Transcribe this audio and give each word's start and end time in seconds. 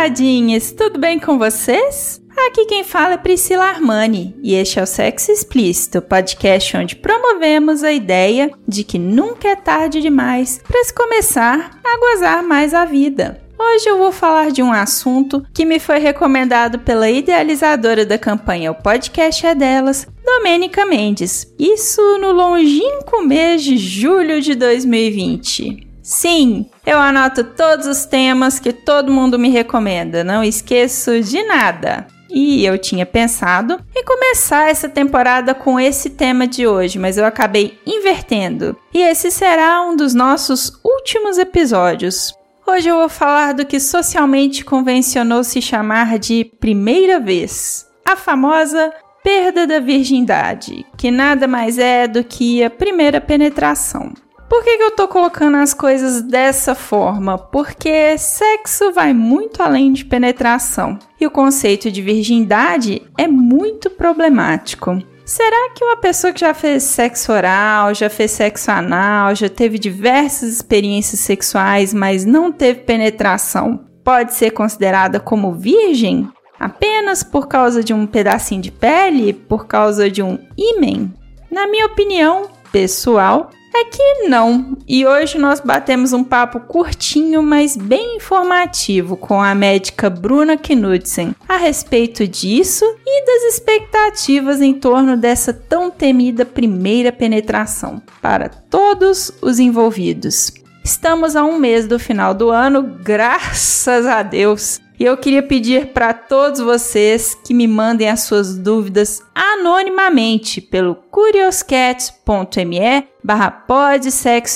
Olá, 0.00 0.08
taradinhas! 0.08 0.72
Tudo 0.72 0.98
bem 0.98 1.18
com 1.18 1.38
vocês? 1.38 2.22
Aqui 2.46 2.64
quem 2.64 2.82
fala 2.82 3.14
é 3.14 3.18
Priscila 3.18 3.64
Armani 3.64 4.34
e 4.42 4.54
este 4.54 4.78
é 4.78 4.82
o 4.82 4.86
Sexo 4.86 5.30
Explícito, 5.30 6.00
podcast 6.00 6.74
onde 6.74 6.96
promovemos 6.96 7.84
a 7.84 7.92
ideia 7.92 8.50
de 8.66 8.82
que 8.82 8.98
nunca 8.98 9.48
é 9.48 9.56
tarde 9.56 10.00
demais 10.00 10.58
para 10.66 10.82
se 10.84 10.94
começar 10.94 11.78
a 11.84 11.98
gozar 11.98 12.42
mais 12.42 12.72
a 12.72 12.86
vida. 12.86 13.42
Hoje 13.58 13.90
eu 13.90 13.98
vou 13.98 14.10
falar 14.10 14.50
de 14.50 14.62
um 14.62 14.72
assunto 14.72 15.44
que 15.52 15.66
me 15.66 15.78
foi 15.78 15.98
recomendado 15.98 16.78
pela 16.78 17.10
idealizadora 17.10 18.06
da 18.06 18.16
campanha 18.16 18.70
O 18.70 18.76
Podcast 18.76 19.44
é 19.44 19.54
Delas, 19.54 20.08
Domênica 20.24 20.86
Mendes. 20.86 21.46
Isso 21.58 22.00
no 22.18 22.32
longínquo 22.32 23.20
mês 23.22 23.62
de 23.62 23.76
julho 23.76 24.40
de 24.40 24.54
2020. 24.54 25.90
Sim, 26.02 26.66
eu 26.90 26.98
anoto 26.98 27.44
todos 27.44 27.86
os 27.86 28.04
temas 28.04 28.58
que 28.58 28.72
todo 28.72 29.12
mundo 29.12 29.38
me 29.38 29.48
recomenda, 29.48 30.24
não 30.24 30.42
esqueço 30.42 31.20
de 31.20 31.40
nada. 31.44 32.08
E 32.28 32.64
eu 32.64 32.76
tinha 32.78 33.06
pensado 33.06 33.80
em 33.94 34.04
começar 34.04 34.68
essa 34.68 34.88
temporada 34.88 35.54
com 35.54 35.78
esse 35.78 36.10
tema 36.10 36.48
de 36.48 36.66
hoje, 36.66 36.98
mas 36.98 37.16
eu 37.16 37.24
acabei 37.24 37.78
invertendo. 37.86 38.76
E 38.92 39.02
esse 39.02 39.30
será 39.30 39.82
um 39.82 39.94
dos 39.94 40.14
nossos 40.14 40.80
últimos 40.82 41.38
episódios. 41.38 42.34
Hoje 42.66 42.88
eu 42.88 42.96
vou 42.96 43.08
falar 43.08 43.54
do 43.54 43.64
que 43.64 43.78
socialmente 43.78 44.64
convencionou 44.64 45.44
se 45.44 45.62
chamar 45.62 46.18
de 46.18 46.44
primeira 46.44 47.20
vez, 47.20 47.86
a 48.04 48.16
famosa 48.16 48.92
perda 49.22 49.64
da 49.64 49.78
virgindade, 49.78 50.84
que 50.96 51.10
nada 51.10 51.46
mais 51.46 51.78
é 51.78 52.08
do 52.08 52.24
que 52.24 52.64
a 52.64 52.70
primeira 52.70 53.20
penetração. 53.20 54.12
Por 54.50 54.64
que, 54.64 54.78
que 54.78 54.82
eu 54.82 54.90
tô 54.90 55.06
colocando 55.06 55.58
as 55.58 55.72
coisas 55.72 56.22
dessa 56.22 56.74
forma? 56.74 57.38
Porque 57.38 58.18
sexo 58.18 58.90
vai 58.90 59.14
muito 59.14 59.62
além 59.62 59.92
de 59.92 60.04
penetração 60.04 60.98
e 61.20 61.24
o 61.24 61.30
conceito 61.30 61.88
de 61.88 62.02
virgindade 62.02 63.00
é 63.16 63.28
muito 63.28 63.88
problemático. 63.88 65.00
Será 65.24 65.70
que 65.72 65.84
uma 65.84 65.96
pessoa 65.96 66.32
que 66.32 66.40
já 66.40 66.52
fez 66.52 66.82
sexo 66.82 67.32
oral, 67.32 67.94
já 67.94 68.10
fez 68.10 68.32
sexo 68.32 68.72
anal, 68.72 69.36
já 69.36 69.48
teve 69.48 69.78
diversas 69.78 70.52
experiências 70.52 71.20
sexuais, 71.20 71.94
mas 71.94 72.24
não 72.24 72.50
teve 72.50 72.80
penetração, 72.80 73.86
pode 74.02 74.34
ser 74.34 74.50
considerada 74.50 75.20
como 75.20 75.54
virgem? 75.54 76.28
Apenas 76.58 77.22
por 77.22 77.46
causa 77.46 77.84
de 77.84 77.94
um 77.94 78.04
pedacinho 78.04 78.60
de 78.60 78.72
pele? 78.72 79.32
Por 79.32 79.68
causa 79.68 80.10
de 80.10 80.24
um 80.24 80.36
ímen? 80.58 81.14
Na 81.48 81.68
minha 81.68 81.86
opinião 81.86 82.50
pessoal, 82.72 83.50
é 83.72 83.84
que 83.84 84.28
não. 84.28 84.76
E 84.86 85.06
hoje 85.06 85.38
nós 85.38 85.60
batemos 85.60 86.12
um 86.12 86.24
papo 86.24 86.60
curtinho, 86.60 87.42
mas 87.42 87.76
bem 87.76 88.16
informativo 88.16 89.16
com 89.16 89.40
a 89.42 89.54
médica 89.54 90.10
Bruna 90.10 90.56
Knudsen 90.56 91.34
a 91.48 91.56
respeito 91.56 92.26
disso 92.26 92.84
e 93.06 93.24
das 93.24 93.54
expectativas 93.54 94.60
em 94.60 94.74
torno 94.74 95.16
dessa 95.16 95.52
tão 95.52 95.90
temida 95.90 96.44
primeira 96.44 97.12
penetração 97.12 98.02
para 98.20 98.48
todos 98.48 99.32
os 99.40 99.58
envolvidos. 99.58 100.52
Estamos 100.82 101.36
a 101.36 101.44
um 101.44 101.58
mês 101.58 101.86
do 101.86 101.98
final 101.98 102.34
do 102.34 102.50
ano, 102.50 102.82
graças 103.02 104.06
a 104.06 104.22
Deus. 104.22 104.80
E 105.00 105.04
eu 105.06 105.16
queria 105.16 105.42
pedir 105.42 105.94
para 105.94 106.12
todos 106.12 106.60
vocês 106.60 107.34
que 107.34 107.54
me 107.54 107.66
mandem 107.66 108.10
as 108.10 108.20
suas 108.20 108.58
dúvidas 108.58 109.22
anonimamente 109.34 110.60
pelo 110.60 110.94
curioscat.me 110.94 113.08
barra 113.24 113.50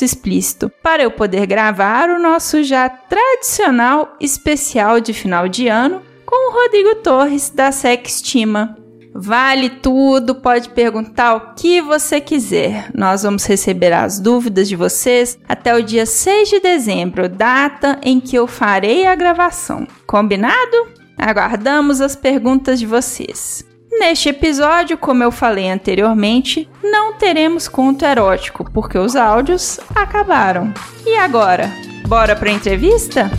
explícito 0.05 0.71
para 0.83 1.03
eu 1.03 1.11
poder 1.11 1.47
gravar 1.47 2.11
o 2.11 2.21
nosso 2.21 2.63
já 2.63 2.91
tradicional 2.91 4.15
especial 4.21 5.01
de 5.01 5.15
final 5.15 5.49
de 5.49 5.69
ano 5.69 6.03
com 6.27 6.51
o 6.51 6.53
Rodrigo 6.53 6.97
Torres 6.97 7.49
da 7.49 7.73
Sextima. 7.73 8.84
Vale 9.17 9.71
tudo, 9.71 10.35
pode 10.35 10.71
perguntar 10.71 11.37
o 11.37 11.55
que 11.55 11.81
você 11.81 12.21
quiser. 12.21 12.91
Nós 12.93 13.23
vamos 13.23 13.47
receber 13.47 13.93
as 13.93 14.19
dúvidas 14.19 14.69
de 14.69 14.75
vocês 14.75 15.39
até 15.49 15.73
o 15.73 15.83
dia 15.83 16.05
6 16.05 16.49
de 16.49 16.59
dezembro, 16.59 17.29
data 17.29 18.01
em 18.03 18.19
que 18.19 18.35
eu 18.35 18.49
farei 18.49 19.07
a 19.07 19.15
gravação. 19.15 19.87
Combinado? 20.05 20.89
Aguardamos 21.17 22.01
as 22.01 22.17
perguntas 22.17 22.81
de 22.81 22.87
vocês. 22.87 23.65
Neste 24.01 24.31
episódio, 24.31 24.99
como 24.99 25.23
eu 25.23 25.31
falei 25.31 25.71
anteriormente, 25.71 26.69
não 26.83 27.13
teremos 27.13 27.69
conto 27.69 28.05
erótico 28.05 28.69
porque 28.73 28.99
os 28.99 29.15
áudios 29.15 29.79
acabaram. 29.95 30.75
E 31.07 31.17
agora, 31.17 31.71
bora 32.09 32.35
para 32.35 32.51
a 32.51 32.53
entrevista? 32.53 33.31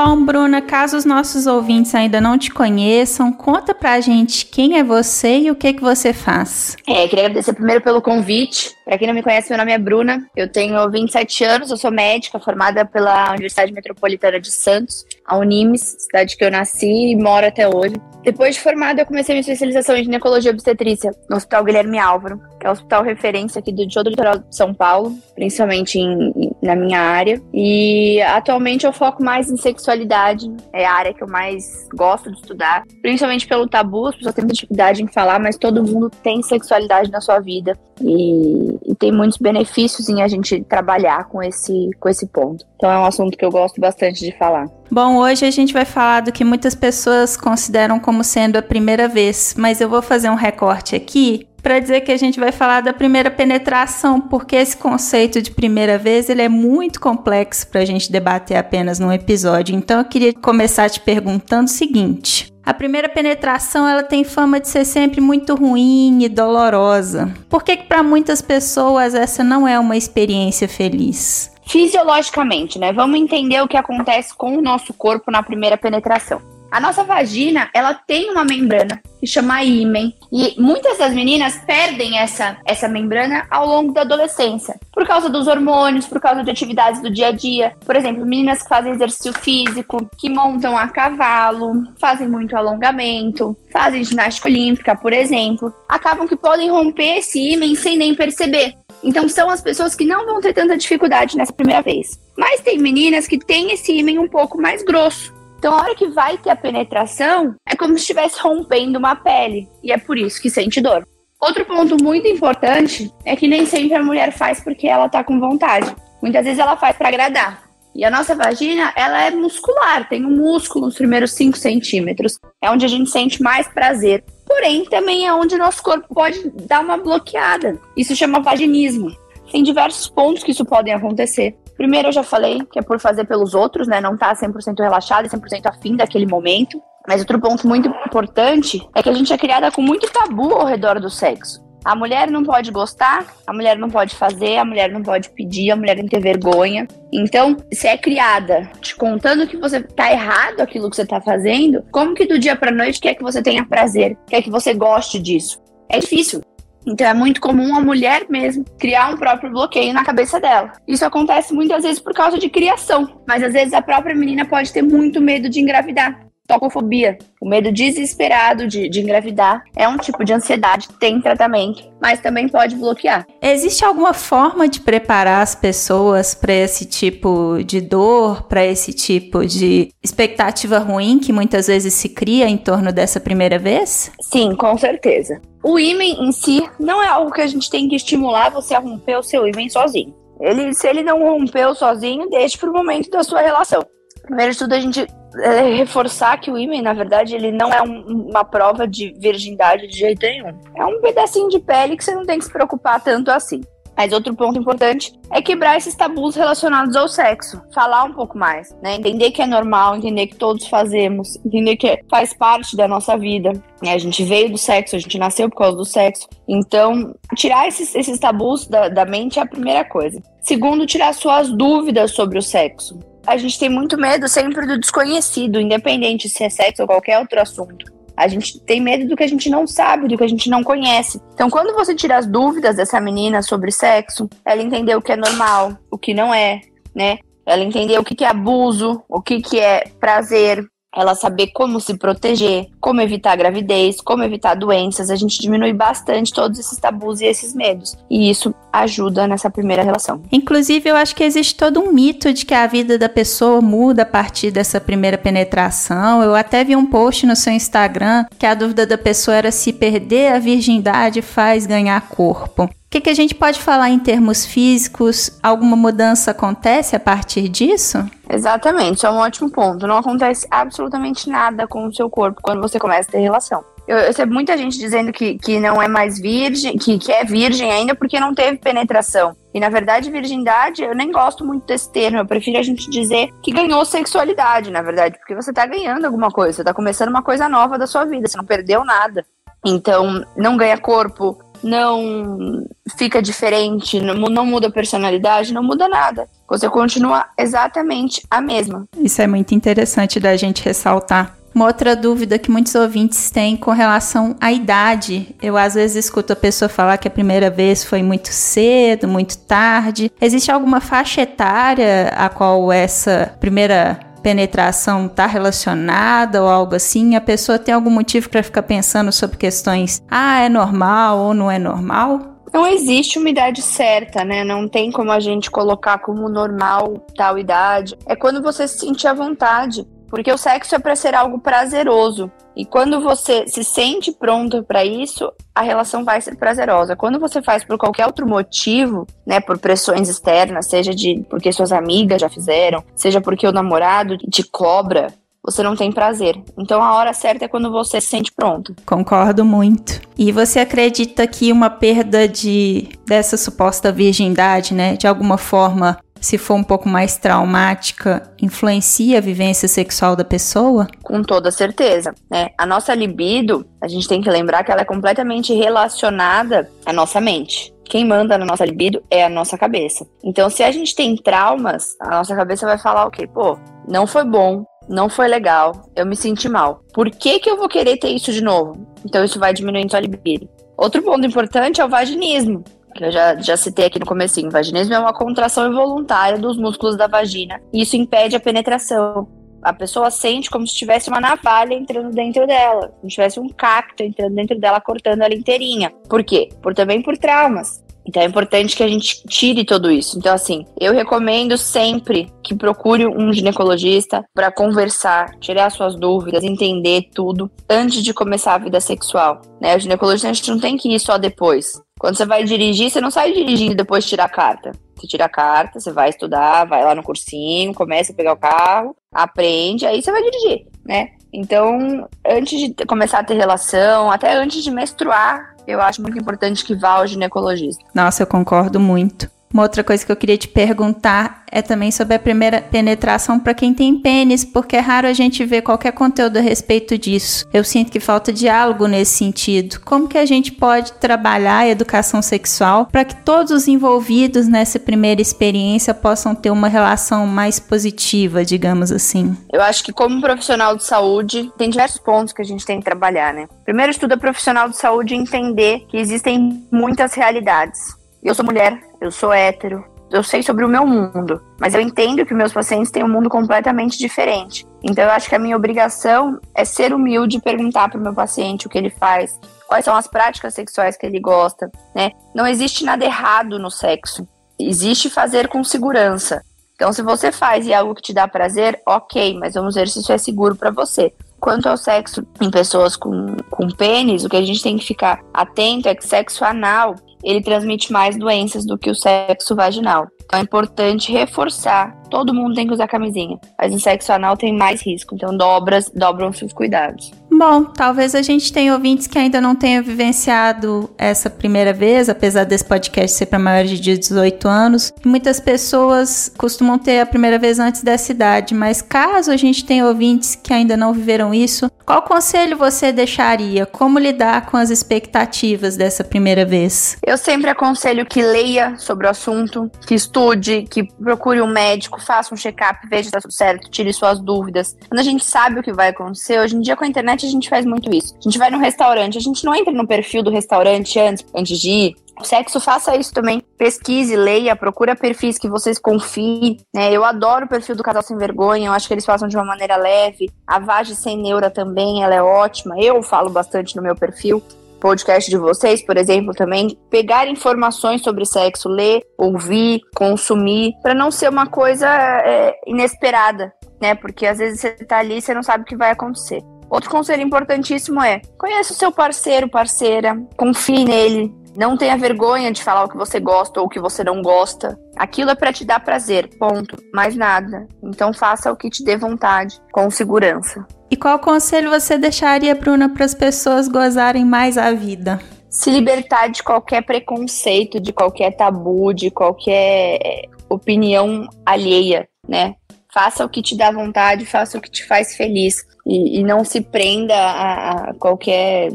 Bom, 0.00 0.24
Bruna, 0.24 0.62
caso 0.62 0.96
os 0.96 1.04
nossos 1.04 1.48
ouvintes 1.48 1.92
ainda 1.92 2.20
não 2.20 2.38
te 2.38 2.52
conheçam, 2.52 3.32
conta 3.32 3.74
pra 3.74 3.98
gente 4.00 4.46
quem 4.46 4.78
é 4.78 4.84
você 4.84 5.38
e 5.38 5.50
o 5.50 5.56
que 5.56 5.72
que 5.72 5.80
você 5.80 6.12
faz. 6.12 6.76
É, 6.86 7.08
queria 7.08 7.24
agradecer 7.24 7.52
primeiro 7.52 7.82
pelo 7.82 8.00
convite. 8.00 8.76
Para 8.84 8.96
quem 8.96 9.08
não 9.08 9.14
me 9.14 9.24
conhece, 9.24 9.50
meu 9.50 9.58
nome 9.58 9.72
é 9.72 9.76
Bruna. 9.78 10.24
Eu 10.36 10.48
tenho 10.48 10.88
27 10.88 11.42
anos, 11.42 11.70
eu 11.72 11.76
sou 11.76 11.90
médica 11.90 12.38
formada 12.38 12.86
pela 12.86 13.30
Universidade 13.30 13.72
Metropolitana 13.72 14.38
de 14.38 14.52
Santos, 14.52 15.04
a 15.26 15.36
Unimes, 15.36 15.96
cidade 15.98 16.36
que 16.36 16.44
eu 16.44 16.50
nasci 16.52 17.10
e 17.10 17.16
moro 17.16 17.48
até 17.48 17.66
hoje. 17.68 17.96
Depois 18.22 18.54
de 18.54 18.60
formada, 18.60 19.02
eu 19.02 19.06
comecei 19.06 19.34
minha 19.34 19.40
especialização 19.40 19.96
em 19.96 20.04
ginecologia 20.04 20.52
e 20.52 20.54
obstetrícia 20.54 21.10
no 21.28 21.36
Hospital 21.36 21.64
Guilherme 21.64 21.98
Álvaro, 21.98 22.40
que 22.60 22.66
é 22.66 22.70
o 22.70 22.72
hospital 22.72 23.02
referência 23.02 23.58
aqui 23.58 23.72
do 23.72 23.88
todo 23.88 24.06
o 24.06 24.10
litoral 24.10 24.38
de 24.38 24.54
São 24.56 24.72
Paulo, 24.72 25.12
principalmente 25.34 25.98
em, 25.98 26.47
na 26.62 26.74
minha 26.74 27.00
área. 27.00 27.40
E 27.52 28.20
atualmente 28.22 28.86
eu 28.86 28.92
foco 28.92 29.22
mais 29.22 29.50
em 29.50 29.56
sexualidade, 29.56 30.50
é 30.72 30.84
a 30.84 30.92
área 30.92 31.14
que 31.14 31.22
eu 31.22 31.28
mais 31.28 31.86
gosto 31.94 32.30
de 32.30 32.36
estudar, 32.36 32.84
principalmente 33.02 33.46
pelo 33.46 33.68
tabu, 33.68 34.06
as 34.06 34.16
pessoas 34.16 34.34
têm 34.34 34.46
dificuldade 34.46 35.02
em 35.02 35.08
falar, 35.08 35.38
mas 35.38 35.56
todo 35.56 35.82
mundo 35.82 36.10
tem 36.22 36.42
sexualidade 36.42 37.10
na 37.10 37.20
sua 37.20 37.40
vida. 37.40 37.78
E, 38.00 38.78
e 38.86 38.94
tem 38.94 39.10
muitos 39.10 39.38
benefícios 39.38 40.08
em 40.08 40.22
a 40.22 40.28
gente 40.28 40.62
trabalhar 40.62 41.24
com 41.24 41.42
esse, 41.42 41.90
com 41.98 42.08
esse 42.08 42.26
ponto. 42.26 42.64
Então 42.76 42.90
é 42.90 42.98
um 42.98 43.04
assunto 43.04 43.36
que 43.36 43.44
eu 43.44 43.50
gosto 43.50 43.80
bastante 43.80 44.24
de 44.24 44.36
falar. 44.38 44.68
Bom, 44.90 45.16
hoje 45.16 45.44
a 45.44 45.50
gente 45.50 45.72
vai 45.72 45.84
falar 45.84 46.20
do 46.20 46.32
que 46.32 46.44
muitas 46.44 46.74
pessoas 46.74 47.36
consideram 47.36 47.98
como 47.98 48.22
sendo 48.22 48.56
a 48.56 48.62
primeira 48.62 49.08
vez, 49.08 49.54
mas 49.58 49.80
eu 49.80 49.88
vou 49.88 50.00
fazer 50.00 50.30
um 50.30 50.36
recorte 50.36 50.94
aqui 50.94 51.47
para 51.62 51.78
dizer 51.78 52.02
que 52.02 52.12
a 52.12 52.16
gente 52.16 52.38
vai 52.38 52.52
falar 52.52 52.80
da 52.80 52.92
primeira 52.92 53.30
penetração, 53.30 54.20
porque 54.20 54.56
esse 54.56 54.76
conceito 54.76 55.42
de 55.42 55.50
primeira 55.50 55.98
vez 55.98 56.28
ele 56.28 56.42
é 56.42 56.48
muito 56.48 57.00
complexo 57.00 57.66
para 57.68 57.80
a 57.80 57.84
gente 57.84 58.10
debater 58.10 58.56
apenas 58.56 58.98
num 58.98 59.12
episódio. 59.12 59.74
Então 59.74 59.98
eu 59.98 60.04
queria 60.04 60.32
começar 60.32 60.88
te 60.88 61.00
perguntando 61.00 61.64
o 61.64 61.70
seguinte: 61.70 62.52
a 62.64 62.74
primeira 62.74 63.08
penetração 63.08 63.88
ela 63.88 64.02
tem 64.02 64.24
fama 64.24 64.60
de 64.60 64.68
ser 64.68 64.84
sempre 64.84 65.20
muito 65.20 65.54
ruim 65.54 66.22
e 66.22 66.28
dolorosa. 66.28 67.32
Por 67.48 67.64
que, 67.64 67.76
que 67.76 67.86
para 67.86 68.02
muitas 68.02 68.42
pessoas 68.42 69.14
essa 69.14 69.42
não 69.42 69.66
é 69.66 69.78
uma 69.78 69.96
experiência 69.96 70.68
feliz? 70.68 71.50
Fisiologicamente, 71.66 72.78
né? 72.78 72.92
Vamos 72.92 73.18
entender 73.18 73.60
o 73.60 73.68
que 73.68 73.76
acontece 73.76 74.34
com 74.34 74.56
o 74.56 74.62
nosso 74.62 74.94
corpo 74.94 75.30
na 75.30 75.42
primeira 75.42 75.76
penetração. 75.76 76.57
A 76.70 76.80
nossa 76.80 77.02
vagina, 77.02 77.70
ela 77.72 77.94
tem 77.94 78.30
uma 78.30 78.44
membrana 78.44 79.00
que 79.18 79.26
chama 79.26 79.64
ímen. 79.64 80.14
E 80.30 80.54
muitas 80.60 80.98
das 80.98 81.14
meninas 81.14 81.56
perdem 81.66 82.18
essa, 82.18 82.58
essa 82.64 82.86
membrana 82.86 83.46
ao 83.50 83.66
longo 83.66 83.92
da 83.92 84.02
adolescência, 84.02 84.78
por 84.92 85.06
causa 85.06 85.28
dos 85.30 85.46
hormônios, 85.46 86.06
por 86.06 86.20
causa 86.20 86.44
de 86.44 86.50
atividades 86.50 87.00
do 87.00 87.10
dia 87.10 87.28
a 87.28 87.32
dia. 87.32 87.74
Por 87.84 87.96
exemplo, 87.96 88.24
meninas 88.26 88.62
que 88.62 88.68
fazem 88.68 88.92
exercício 88.92 89.32
físico, 89.32 90.08
que 90.18 90.28
montam 90.28 90.76
a 90.76 90.88
cavalo, 90.88 91.84
fazem 91.98 92.28
muito 92.28 92.56
alongamento, 92.56 93.56
fazem 93.72 94.04
ginástica 94.04 94.48
olímpica, 94.48 94.94
por 94.94 95.12
exemplo, 95.12 95.72
acabam 95.88 96.28
que 96.28 96.36
podem 96.36 96.70
romper 96.70 97.18
esse 97.18 97.38
ímen 97.38 97.74
sem 97.74 97.96
nem 97.96 98.14
perceber. 98.14 98.74
Então 99.02 99.28
são 99.28 99.48
as 99.48 99.60
pessoas 99.60 99.94
que 99.94 100.04
não 100.04 100.26
vão 100.26 100.40
ter 100.40 100.52
tanta 100.52 100.76
dificuldade 100.76 101.36
nessa 101.36 101.52
primeira 101.52 101.82
vez. 101.82 102.18
Mas 102.36 102.60
tem 102.60 102.78
meninas 102.78 103.26
que 103.26 103.38
têm 103.38 103.72
esse 103.72 103.92
ímen 103.92 104.18
um 104.18 104.28
pouco 104.28 104.60
mais 104.60 104.82
grosso. 104.82 105.37
Então, 105.58 105.74
a 105.74 105.82
hora 105.82 105.94
que 105.94 106.06
vai 106.08 106.38
ter 106.38 106.50
a 106.50 106.56
penetração, 106.56 107.56
é 107.66 107.74
como 107.74 107.94
se 107.94 108.00
estivesse 108.00 108.40
rompendo 108.40 108.98
uma 108.98 109.16
pele. 109.16 109.68
E 109.82 109.90
é 109.90 109.98
por 109.98 110.16
isso 110.16 110.40
que 110.40 110.48
sente 110.48 110.80
dor. 110.80 111.06
Outro 111.40 111.64
ponto 111.64 111.96
muito 112.02 112.26
importante 112.28 113.12
é 113.24 113.34
que 113.34 113.48
nem 113.48 113.66
sempre 113.66 113.94
a 113.94 114.02
mulher 114.02 114.32
faz 114.32 114.60
porque 114.60 114.86
ela 114.86 115.08
tá 115.08 115.22
com 115.22 115.38
vontade. 115.38 115.94
Muitas 116.22 116.44
vezes 116.44 116.58
ela 116.58 116.76
faz 116.76 116.96
para 116.96 117.08
agradar. 117.08 117.68
E 117.94 118.04
a 118.04 118.10
nossa 118.10 118.34
vagina, 118.34 118.92
ela 118.94 119.24
é 119.24 119.30
muscular, 119.30 120.08
tem 120.08 120.24
um 120.24 120.36
músculo 120.36 120.86
nos 120.86 120.94
primeiros 120.94 121.32
5 121.32 121.58
centímetros. 121.58 122.38
É 122.62 122.70
onde 122.70 122.84
a 122.84 122.88
gente 122.88 123.10
sente 123.10 123.42
mais 123.42 123.66
prazer. 123.66 124.24
Porém, 124.46 124.84
também 124.84 125.26
é 125.26 125.34
onde 125.34 125.56
o 125.56 125.58
nosso 125.58 125.82
corpo 125.82 126.14
pode 126.14 126.50
dar 126.66 126.80
uma 126.80 126.96
bloqueada. 126.96 127.80
Isso 127.96 128.14
chama 128.14 128.40
vaginismo. 128.40 129.10
Tem 129.50 129.62
diversos 129.62 130.08
pontos 130.08 130.44
que 130.44 130.52
isso 130.52 130.64
podem 130.64 130.94
acontecer. 130.94 131.56
Primeiro, 131.78 132.08
eu 132.08 132.12
já 132.12 132.24
falei 132.24 132.58
que 132.72 132.78
é 132.80 132.82
por 132.82 132.98
fazer 132.98 133.24
pelos 133.24 133.54
outros, 133.54 133.86
né? 133.86 134.00
Não 134.00 134.16
tá 134.16 134.34
100% 134.34 134.80
relaxado 134.80 135.26
e 135.26 135.30
100% 135.30 135.66
afim 135.66 135.96
daquele 135.96 136.26
momento. 136.26 136.82
Mas 137.08 137.20
outro 137.20 137.40
ponto 137.40 137.66
muito 137.68 137.88
importante 137.88 138.86
é 138.94 139.02
que 139.02 139.08
a 139.08 139.12
gente 139.12 139.32
é 139.32 139.38
criada 139.38 139.70
com 139.70 139.80
muito 139.80 140.10
tabu 140.12 140.52
ao 140.52 140.66
redor 140.66 141.00
do 141.00 141.08
sexo. 141.08 141.66
A 141.84 141.94
mulher 141.94 142.28
não 142.30 142.42
pode 142.42 142.72
gostar, 142.72 143.24
a 143.46 143.52
mulher 143.52 143.78
não 143.78 143.88
pode 143.88 144.16
fazer, 144.16 144.56
a 144.56 144.64
mulher 144.64 144.90
não 144.90 145.02
pode 145.02 145.30
pedir, 145.30 145.70
a 145.70 145.76
mulher 145.76 145.94
tem 145.94 146.04
que 146.04 146.10
ter 146.10 146.20
vergonha. 146.20 146.86
Então, 147.12 147.56
se 147.72 147.86
é 147.86 147.96
criada 147.96 148.68
te 148.80 148.96
contando 148.96 149.46
que 149.46 149.56
você 149.56 149.80
tá 149.80 150.10
errado 150.10 150.60
aquilo 150.60 150.90
que 150.90 150.96
você 150.96 151.06
tá 151.06 151.20
fazendo, 151.20 151.84
como 151.92 152.14
que 152.14 152.26
do 152.26 152.38
dia 152.38 152.56
pra 152.56 152.72
noite 152.72 153.00
quer 153.00 153.14
que 153.14 153.22
você 153.22 153.40
tenha 153.40 153.64
prazer, 153.64 154.18
quer 154.26 154.42
que 154.42 154.50
você 154.50 154.74
goste 154.74 155.20
disso? 155.20 155.62
É 155.88 156.00
difícil. 156.00 156.42
Então 156.88 157.06
é 157.06 157.12
muito 157.12 157.40
comum 157.40 157.76
a 157.76 157.80
mulher 157.80 158.26
mesmo 158.30 158.64
criar 158.78 159.10
um 159.10 159.16
próprio 159.16 159.50
bloqueio 159.50 159.92
na 159.92 160.04
cabeça 160.04 160.40
dela. 160.40 160.72
Isso 160.86 161.04
acontece 161.04 161.52
muitas 161.52 161.82
vezes 161.82 162.00
por 162.00 162.14
causa 162.14 162.38
de 162.38 162.48
criação, 162.48 163.20
mas 163.26 163.42
às 163.42 163.52
vezes 163.52 163.74
a 163.74 163.82
própria 163.82 164.14
menina 164.14 164.46
pode 164.46 164.72
ter 164.72 164.82
muito 164.82 165.20
medo 165.20 165.50
de 165.50 165.60
engravidar. 165.60 166.28
Tocofobia, 166.48 167.18
o 167.42 167.46
medo 167.46 167.70
desesperado 167.70 168.66
de, 168.66 168.88
de 168.88 169.00
engravidar, 169.02 169.62
é 169.76 169.86
um 169.86 169.98
tipo 169.98 170.24
de 170.24 170.32
ansiedade, 170.32 170.88
tem 170.98 171.20
tratamento, 171.20 171.82
mas 172.00 172.20
também 172.20 172.48
pode 172.48 172.74
bloquear. 172.74 173.26
Existe 173.42 173.84
alguma 173.84 174.14
forma 174.14 174.66
de 174.66 174.80
preparar 174.80 175.42
as 175.42 175.54
pessoas 175.54 176.34
para 176.34 176.54
esse 176.54 176.86
tipo 176.86 177.58
de 177.62 177.82
dor, 177.82 178.44
para 178.44 178.64
esse 178.64 178.94
tipo 178.94 179.44
de 179.44 179.90
expectativa 180.02 180.78
ruim 180.78 181.18
que 181.18 181.34
muitas 181.34 181.66
vezes 181.66 181.92
se 181.92 182.08
cria 182.08 182.48
em 182.48 182.56
torno 182.56 182.90
dessa 182.94 183.20
primeira 183.20 183.58
vez? 183.58 184.10
Sim, 184.22 184.56
com 184.56 184.78
certeza. 184.78 185.42
O 185.68 185.78
ímen 185.78 186.24
em 186.24 186.32
si 186.32 186.66
não 186.80 187.02
é 187.02 187.08
algo 187.08 187.30
que 187.30 187.42
a 187.42 187.46
gente 187.46 187.68
tem 187.68 187.86
que 187.86 187.94
estimular 187.94 188.48
você 188.48 188.74
a 188.74 188.78
romper 188.78 189.18
o 189.18 189.22
seu 189.22 189.46
ímen 189.46 189.68
sozinho. 189.68 190.14
Ele, 190.40 190.72
se 190.72 190.88
ele 190.88 191.02
não 191.02 191.22
rompeu 191.22 191.74
sozinho, 191.74 192.30
deixe 192.30 192.56
para 192.56 192.70
o 192.70 192.72
momento 192.72 193.10
da 193.10 193.22
sua 193.22 193.42
relação. 193.42 193.84
Primeiro 194.22 194.52
de 194.52 194.58
tudo, 194.58 194.72
a 194.72 194.80
gente 194.80 195.06
é, 195.42 195.60
reforçar 195.76 196.40
que 196.40 196.50
o 196.50 196.56
ímã, 196.56 196.80
na 196.80 196.94
verdade, 196.94 197.34
ele 197.34 197.52
não 197.52 197.70
é 197.70 197.82
um, 197.82 198.30
uma 198.30 198.44
prova 198.44 198.88
de 198.88 199.12
virgindade 199.18 199.86
de 199.88 199.98
jeito 199.98 200.22
nenhum. 200.22 200.58
É 200.74 200.86
um 200.86 201.02
pedacinho 201.02 201.50
de 201.50 201.58
pele 201.58 201.98
que 201.98 202.04
você 202.04 202.14
não 202.14 202.24
tem 202.24 202.38
que 202.38 202.46
se 202.46 202.50
preocupar 202.50 203.04
tanto 203.04 203.30
assim. 203.30 203.60
Mas 203.98 204.12
outro 204.12 204.32
ponto 204.32 204.60
importante 204.60 205.12
é 205.28 205.42
quebrar 205.42 205.76
esses 205.76 205.96
tabus 205.96 206.36
relacionados 206.36 206.94
ao 206.94 207.08
sexo. 207.08 207.60
Falar 207.74 208.04
um 208.04 208.12
pouco 208.12 208.38
mais, 208.38 208.72
né? 208.80 208.94
Entender 208.94 209.32
que 209.32 209.42
é 209.42 209.46
normal, 209.46 209.96
entender 209.96 210.28
que 210.28 210.36
todos 210.36 210.68
fazemos, 210.68 211.34
entender 211.44 211.76
que 211.76 212.04
faz 212.08 212.32
parte 212.32 212.76
da 212.76 212.86
nossa 212.86 213.18
vida. 213.18 213.52
A 213.82 213.98
gente 213.98 214.22
veio 214.22 214.52
do 214.52 214.56
sexo, 214.56 214.94
a 214.94 215.00
gente 215.00 215.18
nasceu 215.18 215.50
por 215.50 215.56
causa 215.56 215.76
do 215.76 215.84
sexo. 215.84 216.28
Então, 216.46 217.12
tirar 217.34 217.66
esses, 217.66 217.92
esses 217.96 218.20
tabus 218.20 218.68
da, 218.68 218.88
da 218.88 219.04
mente 219.04 219.40
é 219.40 219.42
a 219.42 219.46
primeira 219.46 219.84
coisa. 219.84 220.22
Segundo, 220.40 220.86
tirar 220.86 221.12
suas 221.12 221.50
dúvidas 221.50 222.12
sobre 222.12 222.38
o 222.38 222.42
sexo 222.42 222.96
a 223.26 223.36
gente 223.36 223.58
tem 223.58 223.68
muito 223.68 223.98
medo 223.98 224.26
sempre 224.26 224.66
do 224.66 224.80
desconhecido, 224.80 225.60
independente 225.60 226.30
se 226.30 226.44
é 226.44 226.48
sexo 226.48 226.80
ou 226.80 226.88
qualquer 226.88 227.18
outro 227.18 227.38
assunto. 227.38 227.97
A 228.18 228.28
gente 228.28 228.60
tem 228.60 228.80
medo 228.80 229.06
do 229.06 229.16
que 229.16 229.22
a 229.22 229.28
gente 229.28 229.48
não 229.48 229.66
sabe, 229.66 230.08
do 230.08 230.18
que 230.18 230.24
a 230.24 230.28
gente 230.28 230.50
não 230.50 230.64
conhece. 230.64 231.20
Então, 231.32 231.48
quando 231.48 231.72
você 231.72 231.94
tira 231.94 232.16
as 232.16 232.26
dúvidas 232.26 232.76
dessa 232.76 233.00
menina 233.00 233.42
sobre 233.42 233.70
sexo, 233.70 234.28
ela 234.44 234.60
entender 234.60 234.96
o 234.96 235.02
que 235.02 235.12
é 235.12 235.16
normal, 235.16 235.78
o 235.90 235.96
que 235.96 236.12
não 236.12 236.34
é, 236.34 236.60
né? 236.94 237.18
Ela 237.46 237.62
entender 237.62 237.98
o 237.98 238.04
que 238.04 238.24
é 238.24 238.28
abuso, 238.28 239.02
o 239.08 239.22
que 239.22 239.58
é 239.58 239.84
prazer, 240.00 240.66
ela 240.94 241.14
saber 241.14 241.48
como 241.48 241.80
se 241.80 241.96
proteger, 241.96 242.66
como 242.80 243.00
evitar 243.00 243.36
gravidez, 243.36 244.00
como 244.00 244.22
evitar 244.22 244.54
doenças, 244.54 245.10
a 245.10 245.16
gente 245.16 245.40
diminui 245.40 245.72
bastante 245.72 246.32
todos 246.32 246.58
esses 246.58 246.78
tabus 246.78 247.20
e 247.20 247.26
esses 247.26 247.54
medos. 247.54 247.96
E 248.10 248.30
isso 248.30 248.54
ajuda 248.72 249.26
nessa 249.26 249.50
primeira 249.50 249.82
relação. 249.82 250.22
Inclusive, 250.32 250.88
eu 250.88 250.96
acho 250.96 251.14
que 251.14 251.24
existe 251.24 251.54
todo 251.56 251.80
um 251.80 251.92
mito 251.92 252.32
de 252.32 252.44
que 252.44 252.54
a 252.54 252.66
vida 252.66 252.98
da 252.98 253.08
pessoa 253.08 253.60
muda 253.60 254.02
a 254.02 254.06
partir 254.06 254.50
dessa 254.50 254.80
primeira 254.80 255.18
penetração. 255.18 256.22
Eu 256.22 256.34
até 256.34 256.64
vi 256.64 256.74
um 256.74 256.86
post 256.86 257.26
no 257.26 257.36
seu 257.36 257.52
Instagram 257.52 258.24
que 258.38 258.46
a 258.46 258.54
dúvida 258.54 258.86
da 258.86 258.98
pessoa 258.98 259.36
era 259.36 259.52
se 259.52 259.72
perder 259.72 260.32
a 260.32 260.38
virgindade 260.38 261.22
faz 261.22 261.66
ganhar 261.66 262.00
corpo. 262.08 262.68
O 262.88 262.90
que, 262.90 263.02
que, 263.02 263.10
a 263.10 263.14
gente 263.14 263.34
pode 263.34 263.60
falar 263.60 263.90
em 263.90 263.98
termos 263.98 264.46
físicos? 264.46 265.38
Alguma 265.42 265.76
mudança 265.76 266.30
acontece 266.30 266.96
a 266.96 267.00
partir 267.00 267.46
disso? 267.46 267.98
Exatamente, 268.30 269.04
é 269.04 269.10
um 269.10 269.18
ótimo 269.18 269.50
ponto. 269.50 269.86
Não 269.86 269.98
acontece 269.98 270.48
absolutamente 270.50 271.28
nada 271.28 271.66
com 271.66 271.86
o 271.86 271.94
seu 271.94 272.08
corpo 272.08 272.40
quando 272.42 272.62
você 272.62 272.78
começa 272.78 273.06
a 273.10 273.12
ter 273.12 273.18
relação. 273.18 273.62
Eu, 273.86 273.98
recebo 273.98 274.32
muita 274.32 274.56
gente 274.56 274.78
dizendo 274.78 275.12
que, 275.12 275.38
que 275.38 275.60
não 275.60 275.82
é 275.82 275.86
mais 275.86 276.18
virgem, 276.18 276.78
que, 276.78 276.98
que 276.98 277.12
é 277.12 277.26
virgem 277.26 277.70
ainda 277.70 277.94
porque 277.94 278.18
não 278.18 278.34
teve 278.34 278.56
penetração. 278.56 279.36
E 279.52 279.60
na 279.60 279.68
verdade, 279.68 280.10
virgindade, 280.10 280.82
eu 280.82 280.94
nem 280.94 281.12
gosto 281.12 281.44
muito 281.44 281.66
desse 281.66 281.92
termo. 281.92 282.16
Eu 282.16 282.26
prefiro 282.26 282.58
a 282.58 282.62
gente 282.62 282.88
dizer 282.88 283.28
que 283.42 283.52
ganhou 283.52 283.84
sexualidade, 283.84 284.70
na 284.70 284.80
verdade, 284.80 285.18
porque 285.18 285.34
você 285.34 285.52
tá 285.52 285.66
ganhando 285.66 286.06
alguma 286.06 286.30
coisa, 286.30 286.56
você 286.56 286.64
tá 286.64 286.72
começando 286.72 287.10
uma 287.10 287.22
coisa 287.22 287.50
nova 287.50 287.76
da 287.76 287.86
sua 287.86 288.06
vida, 288.06 288.26
você 288.26 288.38
não 288.38 288.46
perdeu 288.46 288.82
nada. 288.82 289.26
Então, 289.64 290.24
não 290.36 290.56
ganha 290.56 290.78
corpo, 290.78 291.36
não 291.62 292.66
fica 292.96 293.22
diferente, 293.22 294.00
não, 294.00 294.14
não 294.14 294.46
muda 294.46 294.68
a 294.68 294.72
personalidade, 294.72 295.52
não 295.52 295.62
muda 295.62 295.88
nada. 295.88 296.28
Você 296.48 296.68
continua 296.68 297.26
exatamente 297.36 298.22
a 298.30 298.40
mesma. 298.40 298.86
Isso 298.96 299.20
é 299.20 299.26
muito 299.26 299.54
interessante 299.54 300.18
da 300.18 300.36
gente 300.36 300.64
ressaltar. 300.64 301.38
Uma 301.54 301.66
outra 301.66 301.96
dúvida 301.96 302.38
que 302.38 302.50
muitos 302.50 302.74
ouvintes 302.74 303.30
têm 303.30 303.56
com 303.56 303.72
relação 303.72 304.36
à 304.40 304.52
idade. 304.52 305.34
Eu 305.42 305.56
às 305.56 305.74
vezes 305.74 306.04
escuto 306.04 306.32
a 306.32 306.36
pessoa 306.36 306.68
falar 306.68 306.98
que 306.98 307.08
a 307.08 307.10
primeira 307.10 307.50
vez 307.50 307.84
foi 307.84 308.02
muito 308.02 308.28
cedo, 308.28 309.08
muito 309.08 309.36
tarde. 309.38 310.12
Existe 310.20 310.52
alguma 310.52 310.80
faixa 310.80 311.22
etária 311.22 312.12
a 312.16 312.28
qual 312.28 312.70
essa 312.70 313.34
primeira 313.40 313.98
penetração 314.18 315.06
está 315.06 315.26
relacionada 315.26 316.42
ou 316.42 316.48
algo 316.48 316.74
assim, 316.74 317.16
a 317.16 317.20
pessoa 317.20 317.58
tem 317.58 317.74
algum 317.74 317.90
motivo 317.90 318.28
para 318.28 318.42
ficar 318.42 318.62
pensando 318.62 319.12
sobre 319.12 319.36
questões, 319.36 320.02
ah, 320.10 320.40
é 320.40 320.48
normal 320.48 321.18
ou 321.18 321.34
não 321.34 321.50
é 321.50 321.58
normal? 321.58 322.38
Não 322.52 322.66
existe 322.66 323.18
uma 323.18 323.28
idade 323.28 323.60
certa, 323.60 324.24
né? 324.24 324.42
Não 324.42 324.66
tem 324.66 324.90
como 324.90 325.12
a 325.12 325.20
gente 325.20 325.50
colocar 325.50 325.98
como 325.98 326.28
normal 326.28 327.04
tal 327.14 327.38
idade. 327.38 327.96
É 328.06 328.16
quando 328.16 328.42
você 328.42 328.66
se 328.66 328.78
sentir 328.78 329.06
à 329.06 329.12
vontade. 329.12 329.86
Porque 330.08 330.32
o 330.32 330.38
sexo 330.38 330.74
é 330.74 330.78
para 330.78 330.96
ser 330.96 331.14
algo 331.14 331.38
prazeroso. 331.38 332.30
E 332.56 332.64
quando 332.64 333.00
você 333.00 333.46
se 333.46 333.62
sente 333.62 334.10
pronto 334.10 334.64
para 334.64 334.84
isso, 334.84 335.32
a 335.54 335.62
relação 335.62 336.04
vai 336.04 336.20
ser 336.20 336.36
prazerosa. 336.36 336.96
Quando 336.96 337.20
você 337.20 337.40
faz 337.40 337.62
por 337.62 337.78
qualquer 337.78 338.06
outro 338.06 338.26
motivo, 338.26 339.06
né, 339.24 339.38
por 339.38 339.58
pressões 339.58 340.08
externas, 340.08 340.66
seja 340.66 340.92
de 340.92 341.24
porque 341.30 341.52
suas 341.52 341.70
amigas 341.70 342.20
já 342.20 342.28
fizeram, 342.28 342.82
seja 342.96 343.20
porque 343.20 343.46
o 343.46 343.52
namorado 343.52 344.16
te 344.16 344.42
cobra, 344.42 345.12
você 345.42 345.62
não 345.62 345.76
tem 345.76 345.90
prazer. 345.90 346.36
Então 346.58 346.82
a 346.82 346.94
hora 346.94 347.12
certa 347.12 347.44
é 347.44 347.48
quando 347.48 347.70
você 347.70 348.00
se 348.00 348.08
sente 348.08 348.32
pronto. 348.32 348.74
Concordo 348.84 349.44
muito. 349.44 350.00
E 350.18 350.32
você 350.32 350.60
acredita 350.60 351.26
que 351.26 351.52
uma 351.52 351.70
perda 351.70 352.28
de 352.28 352.88
dessa 353.06 353.36
suposta 353.36 353.90
virgindade, 353.92 354.74
né, 354.74 354.96
de 354.96 355.06
alguma 355.06 355.38
forma 355.38 355.98
se 356.20 356.38
for 356.38 356.54
um 356.54 356.62
pouco 356.62 356.88
mais 356.88 357.16
traumática, 357.16 358.30
influencia 358.40 359.18
a 359.18 359.20
vivência 359.20 359.68
sexual 359.68 360.16
da 360.16 360.24
pessoa? 360.24 360.86
Com 361.02 361.22
toda 361.22 361.50
certeza, 361.50 362.14
né? 362.30 362.48
A 362.56 362.66
nossa 362.66 362.94
libido, 362.94 363.66
a 363.80 363.88
gente 363.88 364.08
tem 364.08 364.20
que 364.20 364.30
lembrar 364.30 364.64
que 364.64 364.70
ela 364.70 364.82
é 364.82 364.84
completamente 364.84 365.54
relacionada 365.54 366.70
à 366.84 366.92
nossa 366.92 367.20
mente. 367.20 367.72
Quem 367.84 368.04
manda 368.04 368.36
na 368.36 368.44
nossa 368.44 368.64
libido 368.64 369.02
é 369.10 369.24
a 369.24 369.30
nossa 369.30 369.56
cabeça. 369.56 370.06
Então, 370.22 370.50
se 370.50 370.62
a 370.62 370.70
gente 370.70 370.94
tem 370.94 371.16
traumas, 371.16 371.96
a 372.00 372.10
nossa 372.10 372.36
cabeça 372.36 372.66
vai 372.66 372.78
falar 372.78 373.06
o 373.06 373.10
quê? 373.10 373.26
Pô, 373.26 373.58
não 373.88 374.06
foi 374.06 374.24
bom, 374.24 374.64
não 374.88 375.08
foi 375.08 375.26
legal, 375.26 375.88
eu 375.96 376.04
me 376.04 376.14
senti 376.14 376.48
mal. 376.48 376.82
Por 376.92 377.10
que 377.10 377.38
que 377.38 377.48
eu 377.48 377.56
vou 377.56 377.68
querer 377.68 377.96
ter 377.96 378.10
isso 378.10 378.32
de 378.32 378.42
novo? 378.42 378.86
Então, 379.04 379.24
isso 379.24 379.38
vai 379.38 379.54
diminuindo 379.54 379.90
sua 379.90 380.00
libido. 380.00 380.48
Outro 380.76 381.02
ponto 381.02 381.26
importante 381.26 381.80
é 381.80 381.84
o 381.84 381.88
vaginismo 381.88 382.62
que 382.94 383.04
eu 383.04 383.12
já, 383.12 383.36
já 383.36 383.56
citei 383.56 383.86
aqui 383.86 383.98
no 383.98 384.06
comecinho. 384.06 384.50
Vaginismo 384.50 384.94
é 384.94 384.98
uma 384.98 385.12
contração 385.12 385.70
involuntária 385.70 386.38
dos 386.38 386.56
músculos 386.56 386.96
da 386.96 387.06
vagina 387.06 387.60
e 387.72 387.82
isso 387.82 387.96
impede 387.96 388.36
a 388.36 388.40
penetração. 388.40 389.28
A 389.60 389.72
pessoa 389.72 390.10
sente 390.10 390.48
como 390.48 390.66
se 390.66 390.74
tivesse 390.74 391.08
uma 391.08 391.20
navalha 391.20 391.74
entrando 391.74 392.10
dentro 392.10 392.46
dela, 392.46 392.88
como 392.88 393.10
se 393.10 393.16
tivesse 393.16 393.40
um 393.40 393.48
cacto 393.48 394.02
entrando 394.02 394.34
dentro 394.34 394.58
dela, 394.58 394.80
cortando 394.80 395.22
ela 395.22 395.34
inteirinha. 395.34 395.90
Por 396.08 396.22
quê? 396.22 396.48
Por 396.62 396.74
também 396.74 397.02
por 397.02 397.18
traumas. 397.18 397.82
Então 398.08 398.22
é 398.22 398.26
importante 398.26 398.74
que 398.74 398.82
a 398.82 398.88
gente 398.88 399.22
tire 399.28 399.66
tudo 399.66 399.90
isso. 399.90 400.18
Então, 400.18 400.32
assim, 400.32 400.64
eu 400.80 400.94
recomendo 400.94 401.58
sempre 401.58 402.32
que 402.42 402.54
procure 402.54 403.06
um 403.06 403.30
ginecologista 403.30 404.24
para 404.34 404.50
conversar, 404.50 405.36
tirar 405.38 405.70
suas 405.70 405.94
dúvidas, 405.94 406.42
entender 406.42 407.10
tudo 407.14 407.50
antes 407.68 408.02
de 408.02 408.14
começar 408.14 408.54
a 408.54 408.58
vida 408.58 408.80
sexual. 408.80 409.42
Né? 409.60 409.76
O 409.76 409.78
ginecologista 409.78 410.30
a 410.30 410.32
gente 410.32 410.50
não 410.50 410.58
tem 410.58 410.78
que 410.78 410.94
ir 410.94 410.98
só 410.98 411.18
depois. 411.18 411.78
Quando 412.00 412.16
você 412.16 412.24
vai 412.24 412.44
dirigir, 412.44 412.90
você 412.90 413.00
não 413.00 413.10
sai 413.10 413.32
dirigindo 413.32 413.72
e 413.72 413.76
depois 413.76 414.06
tirar 414.06 414.24
a 414.24 414.30
carta. 414.30 414.72
Você 414.96 415.06
tira 415.06 415.26
a 415.26 415.28
carta, 415.28 415.78
você 415.78 415.92
vai 415.92 416.08
estudar, 416.08 416.64
vai 416.64 416.82
lá 416.82 416.94
no 416.94 417.02
cursinho, 417.02 417.74
começa 417.74 418.12
a 418.12 418.16
pegar 418.16 418.32
o 418.32 418.38
carro, 418.38 418.96
aprende, 419.12 419.84
aí 419.84 420.02
você 420.02 420.10
vai 420.10 420.22
dirigir, 420.22 420.66
né? 420.84 421.10
Então, 421.32 422.08
antes 422.26 422.58
de 422.58 422.86
começar 422.86 423.18
a 423.18 423.24
ter 423.24 423.34
relação, 423.34 424.10
até 424.10 424.34
antes 424.34 424.64
de 424.64 424.70
menstruar, 424.70 425.54
eu 425.68 425.82
acho 425.82 426.00
muito 426.00 426.18
importante 426.18 426.64
que 426.64 426.74
vá 426.74 426.92
ao 426.92 427.06
ginecologista. 427.06 427.84
Nossa, 427.94 428.22
eu 428.22 428.26
concordo 428.26 428.80
muito. 428.80 429.30
Uma 429.52 429.62
outra 429.62 429.82
coisa 429.82 430.04
que 430.04 430.12
eu 430.12 430.16
queria 430.16 430.36
te 430.36 430.46
perguntar 430.46 431.44
é 431.50 431.62
também 431.62 431.90
sobre 431.90 432.14
a 432.14 432.18
primeira 432.18 432.60
penetração 432.60 433.40
para 433.40 433.54
quem 433.54 433.72
tem 433.72 433.98
pênis, 433.98 434.44
porque 434.44 434.76
é 434.76 434.80
raro 434.80 435.06
a 435.06 435.14
gente 435.14 435.44
ver 435.44 435.62
qualquer 435.62 435.92
conteúdo 435.92 436.36
a 436.36 436.42
respeito 436.42 436.98
disso. 436.98 437.46
Eu 437.52 437.64
sinto 437.64 437.90
que 437.90 437.98
falta 437.98 438.30
diálogo 438.32 438.86
nesse 438.86 439.16
sentido. 439.16 439.80
Como 439.80 440.06
que 440.06 440.18
a 440.18 440.26
gente 440.26 440.52
pode 440.52 440.92
trabalhar 440.94 441.58
a 441.58 441.68
educação 441.68 442.20
sexual 442.20 442.86
para 442.86 443.04
que 443.04 443.16
todos 443.16 443.50
os 443.50 443.66
envolvidos 443.66 444.46
nessa 444.46 444.78
primeira 444.78 445.22
experiência 445.22 445.94
possam 445.94 446.34
ter 446.34 446.50
uma 446.50 446.68
relação 446.68 447.26
mais 447.26 447.58
positiva, 447.58 448.44
digamos 448.44 448.92
assim? 448.92 449.34
Eu 449.50 449.62
acho 449.62 449.82
que 449.82 449.92
como 449.92 450.20
profissional 450.20 450.76
de 450.76 450.84
saúde, 450.84 451.50
tem 451.56 451.70
diversos 451.70 451.98
pontos 451.98 452.34
que 452.34 452.42
a 452.42 452.44
gente 452.44 452.66
tem 452.66 452.78
que 452.78 452.84
trabalhar, 452.84 453.32
né? 453.32 453.48
Primeiro, 453.64 453.90
estudo 453.90 454.18
profissional 454.18 454.68
de 454.68 454.76
saúde 454.76 455.14
entender 455.14 455.86
que 455.88 455.96
existem 455.96 456.66
muitas 456.70 457.14
realidades 457.14 457.98
eu 458.22 458.34
sou 458.34 458.44
mulher, 458.44 458.80
eu 459.00 459.10
sou 459.10 459.32
hétero, 459.32 459.84
eu 460.10 460.22
sei 460.22 460.42
sobre 460.42 460.64
o 460.64 460.68
meu 460.68 460.86
mundo, 460.86 461.40
mas 461.60 461.74
eu 461.74 461.80
entendo 461.80 462.24
que 462.24 462.32
meus 462.32 462.52
pacientes 462.52 462.90
têm 462.90 463.04
um 463.04 463.08
mundo 463.08 463.28
completamente 463.28 463.98
diferente. 463.98 464.66
Então 464.82 465.04
eu 465.04 465.10
acho 465.10 465.28
que 465.28 465.34
a 465.34 465.38
minha 465.38 465.56
obrigação 465.56 466.40
é 466.54 466.64
ser 466.64 466.94
humilde 466.94 467.36
e 467.36 467.42
perguntar 467.42 467.90
para 467.90 467.98
o 467.98 468.02
meu 468.02 468.14
paciente 468.14 468.66
o 468.66 468.70
que 468.70 468.78
ele 468.78 468.90
faz, 468.90 469.38
quais 469.66 469.84
são 469.84 469.94
as 469.94 470.08
práticas 470.08 470.54
sexuais 470.54 470.96
que 470.96 471.04
ele 471.04 471.20
gosta, 471.20 471.70
né? 471.94 472.12
Não 472.34 472.46
existe 472.46 472.84
nada 472.84 473.04
errado 473.04 473.58
no 473.58 473.70
sexo. 473.70 474.26
Existe 474.58 475.10
fazer 475.10 475.46
com 475.48 475.62
segurança. 475.62 476.42
Então, 476.74 476.92
se 476.92 477.02
você 477.02 477.30
faz 477.30 477.66
e 477.66 477.72
é 477.72 477.76
algo 477.76 477.94
que 477.94 478.02
te 478.02 478.14
dá 478.14 478.26
prazer, 478.28 478.80
ok, 478.86 479.36
mas 479.38 479.54
vamos 479.54 479.74
ver 479.74 479.88
se 479.88 479.98
isso 479.98 480.12
é 480.12 480.16
seguro 480.16 480.54
para 480.54 480.70
você. 480.70 481.12
Quanto 481.40 481.68
ao 481.68 481.76
sexo 481.76 482.24
em 482.40 482.50
pessoas 482.50 482.96
com, 482.96 483.36
com 483.50 483.68
pênis, 483.68 484.24
o 484.24 484.28
que 484.28 484.36
a 484.36 484.42
gente 484.42 484.62
tem 484.62 484.76
que 484.76 484.86
ficar 484.86 485.20
atento 485.34 485.88
é 485.88 485.94
que 485.94 486.06
sexo 486.06 486.44
anal 486.44 486.94
ele 487.22 487.42
transmite 487.42 487.92
mais 487.92 488.16
doenças 488.16 488.64
do 488.64 488.78
que 488.78 488.90
o 488.90 488.94
sexo 488.94 489.54
vaginal. 489.54 490.08
Então 490.24 490.38
é 490.38 490.42
importante 490.42 491.10
reforçar. 491.10 491.96
Todo 492.10 492.34
mundo 492.34 492.54
tem 492.54 492.66
que 492.66 492.72
usar 492.72 492.86
camisinha, 492.86 493.38
mas 493.58 493.74
o 493.74 493.80
sexo 493.80 494.12
anal 494.12 494.36
tem 494.36 494.54
mais 494.54 494.82
risco, 494.82 495.14
então 495.14 495.34
dobras, 495.36 495.90
dobram-se 495.94 496.44
os 496.44 496.52
cuidados. 496.52 497.10
Bom, 497.30 497.64
talvez 497.64 498.14
a 498.14 498.22
gente 498.22 498.52
tenha 498.52 498.72
ouvintes 498.72 499.06
que 499.06 499.18
ainda 499.18 499.40
não 499.40 499.54
tenham 499.54 499.82
vivenciado 499.82 500.90
essa 500.98 501.30
primeira 501.30 501.72
vez, 501.72 502.08
apesar 502.08 502.44
desse 502.44 502.64
podcast 502.64 503.16
ser 503.16 503.26
para 503.26 503.38
maiores 503.38 503.78
de 503.78 503.96
18 503.96 504.48
anos. 504.48 504.92
Muitas 505.04 505.38
pessoas 505.38 506.32
costumam 506.36 506.78
ter 506.78 507.00
a 507.00 507.06
primeira 507.06 507.38
vez 507.38 507.58
antes 507.58 507.82
dessa 507.82 508.12
idade, 508.12 508.54
mas 508.54 508.82
caso 508.82 509.30
a 509.30 509.36
gente 509.36 509.64
tenha 509.64 509.86
ouvintes 509.86 510.34
que 510.34 510.52
ainda 510.52 510.76
não 510.76 510.92
viveram 510.92 511.32
isso, 511.32 511.70
qual 511.88 512.02
conselho 512.02 512.54
você 512.54 512.92
deixaria? 512.92 513.64
Como 513.64 513.98
lidar 513.98 514.44
com 514.44 514.58
as 514.58 514.68
expectativas 514.68 515.74
dessa 515.74 516.04
primeira 516.04 516.44
vez? 516.44 516.98
Eu 517.02 517.16
sempre 517.16 517.48
aconselho 517.48 518.04
que 518.04 518.20
leia 518.20 518.76
sobre 518.76 519.06
o 519.06 519.10
assunto, 519.10 519.70
que 519.86 519.94
estude, 519.94 520.66
que 520.70 520.84
procure 521.02 521.40
um 521.40 521.46
médico, 521.46 521.98
faça 521.98 522.34
um 522.34 522.36
check-up, 522.36 522.86
veja 522.90 523.04
se 523.04 523.08
está 523.08 523.20
tudo 523.22 523.32
certo, 523.32 523.70
tire 523.70 523.90
suas 523.94 524.20
dúvidas. 524.20 524.76
Quando 524.86 525.00
a 525.00 525.02
gente 525.02 525.24
sabe 525.24 525.60
o 525.60 525.62
que 525.62 525.72
vai 525.72 525.88
acontecer, 525.88 526.38
hoje 526.38 526.56
em 526.56 526.60
dia 526.60 526.76
com 526.76 526.84
a 526.84 526.88
internet 526.88 527.24
a 527.24 527.30
gente 527.30 527.48
faz 527.48 527.64
muito 527.64 527.90
isso. 527.90 528.14
A 528.18 528.20
gente 528.20 528.36
vai 528.36 528.50
no 528.50 528.58
restaurante, 528.58 529.16
a 529.16 529.22
gente 529.22 529.42
não 529.42 529.54
entra 529.54 529.72
no 529.72 529.86
perfil 529.86 530.22
do 530.22 530.30
restaurante 530.30 531.00
antes, 531.00 531.24
antes 531.34 531.58
de 531.58 531.70
ir. 531.70 531.96
O 532.20 532.24
sexo, 532.24 532.60
faça 532.60 532.96
isso 532.96 533.12
também. 533.12 533.40
Pesquise, 533.56 534.16
leia, 534.16 534.56
procura 534.56 534.96
perfis 534.96 535.38
que 535.38 535.48
vocês 535.48 535.78
confiem. 535.78 536.56
Né? 536.74 536.92
Eu 536.92 537.04
adoro 537.04 537.46
o 537.46 537.48
perfil 537.48 537.76
do 537.76 537.82
Casal 537.82 538.02
Sem 538.02 538.16
Vergonha, 538.16 538.68
eu 538.68 538.72
acho 538.72 538.88
que 538.88 538.94
eles 538.94 539.06
passam 539.06 539.28
de 539.28 539.36
uma 539.36 539.44
maneira 539.44 539.76
leve. 539.76 540.30
A 540.46 540.58
Vage 540.58 540.96
Sem 540.96 541.16
Neura 541.16 541.50
também, 541.50 542.02
ela 542.02 542.14
é 542.14 542.22
ótima. 542.22 542.74
Eu 542.78 543.02
falo 543.02 543.30
bastante 543.30 543.76
no 543.76 543.82
meu 543.82 543.94
perfil 543.94 544.42
podcast 544.78 545.28
de 545.28 545.36
vocês, 545.36 545.82
por 545.82 545.96
exemplo, 545.96 546.32
também 546.32 546.78
pegar 546.90 547.26
informações 547.26 548.02
sobre 548.02 548.24
sexo, 548.24 548.68
ler, 548.68 549.02
ouvir, 549.18 549.80
consumir, 549.94 550.72
para 550.82 550.94
não 550.94 551.10
ser 551.10 551.28
uma 551.28 551.46
coisa 551.46 551.88
é, 551.88 552.54
inesperada, 552.66 553.52
né? 553.80 553.94
Porque 553.94 554.26
às 554.26 554.38
vezes 554.38 554.60
você 554.60 554.70
tá 554.84 554.98
ali 554.98 555.18
e 555.18 555.22
você 555.22 555.34
não 555.34 555.42
sabe 555.42 555.64
o 555.64 555.66
que 555.66 555.76
vai 555.76 555.90
acontecer. 555.90 556.42
Outro 556.70 556.90
conselho 556.90 557.22
importantíssimo 557.22 558.02
é: 558.02 558.20
conheça 558.38 558.72
o 558.72 558.76
seu 558.76 558.92
parceiro, 558.92 559.48
parceira, 559.48 560.16
confie 560.36 560.84
nele. 560.84 561.34
Não 561.58 561.76
tenha 561.76 561.98
vergonha 561.98 562.52
de 562.52 562.62
falar 562.62 562.84
o 562.84 562.88
que 562.88 562.96
você 562.96 563.18
gosta 563.18 563.58
ou 563.58 563.66
o 563.66 563.68
que 563.68 563.80
você 563.80 564.04
não 564.04 564.22
gosta. 564.22 564.78
Aquilo 564.96 565.30
é 565.30 565.34
para 565.34 565.52
te 565.52 565.64
dar 565.64 565.80
prazer, 565.80 566.30
ponto. 566.38 566.80
Mais 566.94 567.16
nada. 567.16 567.66
Então 567.82 568.12
faça 568.12 568.52
o 568.52 568.56
que 568.56 568.70
te 568.70 568.84
dê 568.84 568.96
vontade, 568.96 569.60
com 569.72 569.90
segurança. 569.90 570.64
E 570.88 570.96
qual 570.96 571.18
conselho 571.18 571.68
você 571.68 571.98
deixaria, 571.98 572.54
Bruna, 572.54 572.88
para 572.88 573.04
as 573.04 573.12
pessoas 573.12 573.66
gozarem 573.66 574.24
mais 574.24 574.56
a 574.56 574.70
vida? 574.70 575.18
Se 575.50 575.68
libertar 575.68 576.28
de 576.28 576.44
qualquer 576.44 576.82
preconceito, 576.82 577.80
de 577.80 577.92
qualquer 577.92 578.36
tabu, 578.36 578.94
de 578.94 579.10
qualquer 579.10 580.28
opinião 580.48 581.28
alheia, 581.44 582.08
né? 582.28 582.54
Faça 582.94 583.24
o 583.24 583.28
que 583.28 583.42
te 583.42 583.56
dá 583.56 583.72
vontade, 583.72 584.24
faça 584.24 584.58
o 584.58 584.60
que 584.60 584.70
te 584.70 584.86
faz 584.86 585.16
feliz 585.16 585.66
e, 585.84 586.20
e 586.20 586.22
não 586.22 586.44
se 586.44 586.60
prenda 586.60 587.16
a, 587.16 587.70
a 587.90 587.94
qualquer 587.94 588.70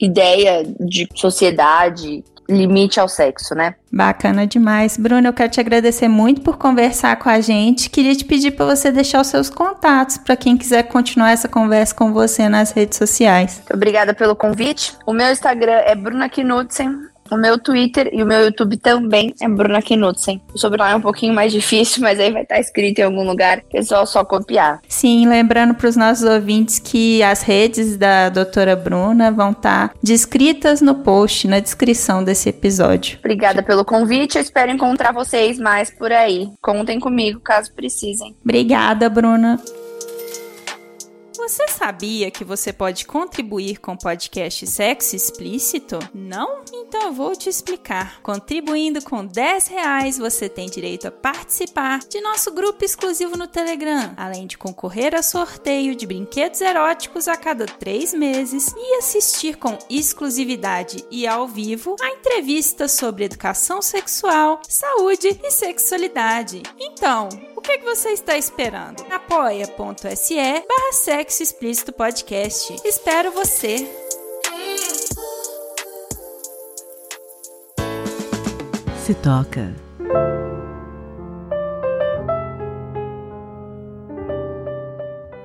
ideia 0.00 0.64
de 0.80 1.08
sociedade, 1.14 2.24
limite 2.48 3.00
ao 3.00 3.08
sexo, 3.08 3.54
né? 3.54 3.74
Bacana 3.90 4.46
demais. 4.46 4.96
Bruno, 4.96 5.28
eu 5.28 5.32
quero 5.32 5.50
te 5.50 5.60
agradecer 5.60 6.08
muito 6.08 6.40
por 6.40 6.58
conversar 6.58 7.16
com 7.16 7.28
a 7.28 7.40
gente. 7.40 7.88
Queria 7.88 8.14
te 8.14 8.24
pedir 8.24 8.52
para 8.52 8.66
você 8.66 8.90
deixar 8.90 9.20
os 9.20 9.28
seus 9.28 9.48
contatos 9.48 10.18
para 10.18 10.36
quem 10.36 10.56
quiser 10.56 10.84
continuar 10.84 11.30
essa 11.30 11.48
conversa 11.48 11.94
com 11.94 12.12
você 12.12 12.48
nas 12.48 12.72
redes 12.72 12.98
sociais. 12.98 13.56
Muito 13.56 13.74
obrigada 13.74 14.14
pelo 14.14 14.36
convite. 14.36 14.94
O 15.06 15.12
meu 15.12 15.30
Instagram 15.30 15.80
é 15.84 15.94
Bruna 15.94 16.28
Knudsen. 16.28 17.13
O 17.30 17.36
meu 17.36 17.58
Twitter 17.58 18.10
e 18.12 18.22
o 18.22 18.26
meu 18.26 18.44
YouTube 18.44 18.76
também 18.76 19.34
é 19.40 19.48
Bruna 19.48 19.80
Knudsen. 19.80 20.40
O 20.54 20.58
sobrenome 20.58 20.92
é 20.92 20.96
um 20.96 21.00
pouquinho 21.00 21.34
mais 21.34 21.52
difícil, 21.52 22.02
mas 22.04 22.20
aí 22.20 22.30
vai 22.30 22.42
estar 22.42 22.58
escrito 22.58 22.98
em 22.98 23.02
algum 23.02 23.24
lugar. 23.24 23.62
Pessoal, 23.70 24.02
é 24.02 24.06
só 24.06 24.24
copiar. 24.24 24.80
Sim, 24.88 25.26
lembrando 25.26 25.74
para 25.74 25.88
os 25.88 25.96
nossos 25.96 26.24
ouvintes 26.24 26.78
que 26.78 27.22
as 27.22 27.42
redes 27.42 27.96
da 27.96 28.28
doutora 28.28 28.76
Bruna 28.76 29.30
vão 29.30 29.52
estar 29.52 29.92
descritas 30.02 30.80
no 30.80 30.96
post, 30.96 31.48
na 31.48 31.60
descrição 31.60 32.22
desse 32.22 32.48
episódio. 32.48 33.18
Obrigada 33.18 33.62
pelo 33.62 33.84
convite. 33.84 34.36
Eu 34.36 34.42
espero 34.42 34.70
encontrar 34.70 35.12
vocês 35.12 35.58
mais 35.58 35.90
por 35.90 36.12
aí. 36.12 36.48
Contem 36.60 37.00
comigo 37.00 37.40
caso 37.40 37.72
precisem. 37.74 38.34
Obrigada, 38.42 39.08
Bruna. 39.08 39.60
Você 41.46 41.68
sabia 41.68 42.30
que 42.30 42.42
você 42.42 42.72
pode 42.72 43.04
contribuir 43.04 43.78
com 43.78 43.94
podcast 43.94 44.66
Sexo 44.66 45.14
Explícito? 45.14 45.98
Não? 46.14 46.62
Então 46.72 47.02
eu 47.02 47.12
vou 47.12 47.36
te 47.36 47.50
explicar. 47.50 48.22
Contribuindo 48.22 49.04
com 49.04 49.26
10 49.26 49.66
reais, 49.66 50.16
você 50.16 50.48
tem 50.48 50.70
direito 50.70 51.06
a 51.06 51.10
participar 51.10 51.98
de 51.98 52.18
nosso 52.22 52.50
grupo 52.50 52.82
exclusivo 52.82 53.36
no 53.36 53.46
Telegram, 53.46 54.14
além 54.16 54.46
de 54.46 54.56
concorrer 54.56 55.14
a 55.14 55.22
sorteio 55.22 55.94
de 55.94 56.06
brinquedos 56.06 56.62
eróticos 56.62 57.28
a 57.28 57.36
cada 57.36 57.66
três 57.66 58.14
meses 58.14 58.74
e 58.74 58.94
assistir 58.96 59.58
com 59.58 59.76
exclusividade 59.90 61.04
e 61.10 61.26
ao 61.26 61.46
vivo 61.46 61.94
a 62.00 62.08
entrevistas 62.08 62.92
sobre 62.92 63.24
educação 63.24 63.82
sexual, 63.82 64.62
saúde 64.66 65.38
e 65.42 65.50
sexualidade. 65.50 66.62
Então, 66.80 67.28
que, 67.64 67.72
é 67.72 67.78
que 67.78 67.84
você 67.84 68.10
está 68.10 68.36
esperando? 68.36 69.02
apoia.se 69.10 70.36
barra 70.36 70.92
Sexo 70.92 71.42
Explícito 71.42 71.92
Podcast. 71.92 72.76
Espero 72.84 73.32
você! 73.32 73.88
Se 79.02 79.14
toca. 79.14 79.74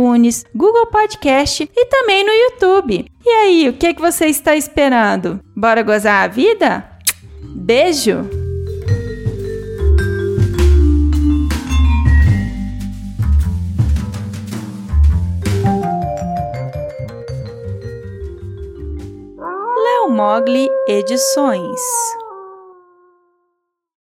Google 0.54 0.86
Podcast 0.86 1.68
e 1.74 1.86
também 1.86 2.24
no 2.24 2.32
YouTube. 2.32 3.06
E 3.24 3.28
aí, 3.28 3.68
o 3.68 3.72
que, 3.72 3.86
é 3.86 3.94
que 3.94 4.00
você 4.00 4.26
está 4.26 4.56
esperando? 4.56 5.40
Bora 5.56 5.82
gozar 5.82 6.24
a 6.24 6.28
vida? 6.28 6.84
Beijo! 7.42 8.44
Mogli 20.14 20.68
Edições 20.86 21.80